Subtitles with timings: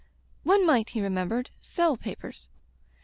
[0.41, 2.49] One might, he remembered, sell papers.